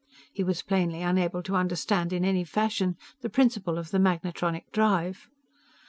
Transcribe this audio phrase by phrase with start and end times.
[0.33, 5.29] He was plainly unable to understand in any fashion the principle of the magnetronic drive.